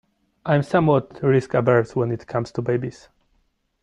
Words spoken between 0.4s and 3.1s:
I am somewhat risk-averse when it comes to babies.